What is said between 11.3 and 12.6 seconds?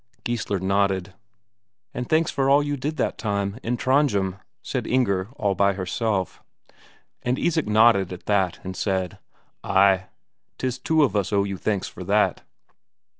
owe you thanks for that."